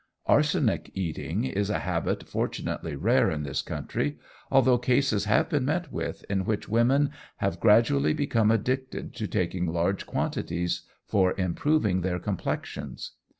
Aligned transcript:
Arsenic 0.25 0.89
eating 0.95 1.43
is 1.43 1.69
a 1.69 1.77
habit 1.81 2.27
fortunately 2.27 2.95
rare 2.95 3.29
in 3.29 3.43
this 3.43 3.61
country, 3.61 4.17
although 4.49 4.79
cases 4.79 5.25
have 5.25 5.47
been 5.47 5.63
met 5.65 5.91
with 5.91 6.25
in 6.27 6.43
which 6.43 6.67
women 6.67 7.11
have 7.37 7.59
gradually 7.59 8.11
become 8.11 8.49
addicted 8.49 9.13
to 9.13 9.27
taking 9.27 9.67
large 9.67 10.07
quantities 10.07 10.81
for 11.05 11.35
improving 11.39 12.01
their 12.01 12.17
complexions. 12.17 13.11